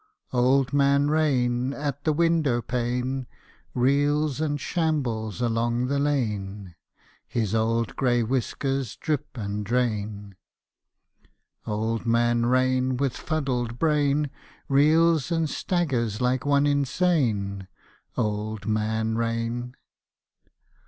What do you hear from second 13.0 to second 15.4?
fuddled brain Reels